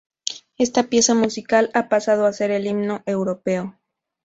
Esta 0.57 0.85
pieza 0.89 1.13
musical 1.13 1.69
ha 1.75 1.87
pasado 1.87 2.25
a 2.25 2.33
ser 2.33 2.49
el 2.49 2.65
Himno 2.65 3.03
Europeo. 3.05 3.79